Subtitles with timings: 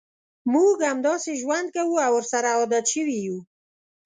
[0.53, 3.39] موږ همداسې ژوند کوو او ورسره عادت شوي یوو.